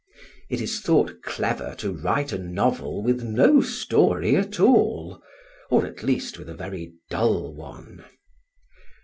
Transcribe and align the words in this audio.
It 0.49 0.61
is 0.61 0.81
thought 0.81 1.21
clever 1.21 1.75
to 1.77 1.91
write 1.93 2.31
a 2.31 2.39
novel 2.39 3.03
with 3.03 3.21
no 3.23 3.61
story 3.61 4.35
at 4.35 4.59
all, 4.59 5.21
or 5.69 5.85
at 5.85 6.01
least 6.01 6.39
with 6.39 6.49
a 6.49 6.55
very 6.55 6.93
dull 7.11 7.53
one. 7.53 8.03